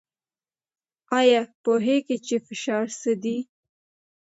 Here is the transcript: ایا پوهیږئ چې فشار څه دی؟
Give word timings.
ایا 1.19 1.41
پوهیږئ 1.63 2.17
چې 2.27 2.35
فشار 2.47 2.85
څه 2.99 3.11
دی؟ 3.23 3.37